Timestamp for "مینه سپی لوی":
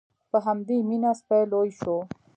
0.89-1.69